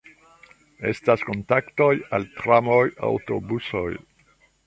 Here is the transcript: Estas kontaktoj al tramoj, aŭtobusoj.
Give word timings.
Estas 0.91 1.25
kontaktoj 1.27 1.91
al 2.19 2.25
tramoj, 2.39 2.81
aŭtobusoj. 3.11 3.87